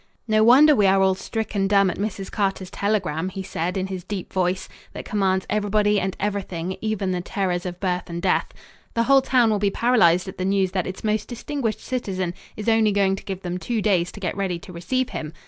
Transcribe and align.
"No 0.27 0.43
wonder 0.43 0.75
we 0.75 0.87
are 0.87 0.99
all 0.99 1.13
stricken 1.13 1.67
dumb 1.67 1.91
at 1.91 1.99
Mrs. 1.99 2.31
Carter's 2.31 2.71
telegram," 2.71 3.29
he 3.29 3.43
said 3.43 3.77
in 3.77 3.85
his 3.85 4.03
deep 4.03 4.33
voice 4.33 4.67
that 4.93 5.05
commands 5.05 5.45
everybody 5.47 5.99
and 5.99 6.17
everything, 6.19 6.75
even 6.81 7.11
the 7.11 7.21
terrors 7.21 7.67
of 7.67 7.79
birth 7.79 8.09
and 8.09 8.19
death. 8.19 8.47
"The 8.95 9.03
whole 9.03 9.21
town 9.21 9.51
will 9.51 9.59
be 9.59 9.69
paralysed 9.69 10.27
at 10.27 10.39
the 10.39 10.43
news 10.43 10.71
that 10.71 10.87
its 10.87 11.03
most 11.03 11.27
distinguished 11.27 11.81
citizen 11.81 12.33
is 12.57 12.67
only 12.67 12.91
going 12.91 13.15
to 13.15 13.23
give 13.23 13.43
them 13.43 13.59
two 13.59 13.79
days 13.79 14.11
to 14.13 14.19
get 14.19 14.35
ready 14.35 14.57
to 14.57 14.73
receive 14.73 15.09
him. 15.09 15.33